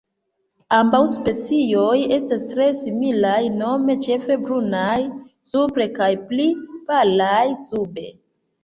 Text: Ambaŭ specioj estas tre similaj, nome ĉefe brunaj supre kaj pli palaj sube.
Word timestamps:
Ambaŭ 0.77 1.01
specioj 1.11 1.91
estas 2.17 2.41
tre 2.53 2.67
similaj, 2.79 3.35
nome 3.61 3.99
ĉefe 4.07 4.41
brunaj 4.47 4.99
supre 5.53 5.89
kaj 6.03 6.13
pli 6.33 6.53
palaj 6.91 7.43
sube. 7.71 8.11